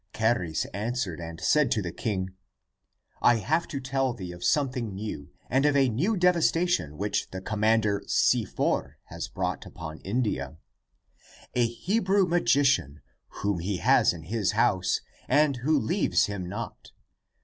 [0.15, 2.31] Charis answered and said to the king,"
[3.31, 7.39] I have to tell thee of something new, and of a new devastation which the
[7.39, 10.57] com mander Sifor has brought upon India:
[11.53, 13.01] a Hebrew magician
[13.43, 16.93] whom he has in his house and who leaves him not.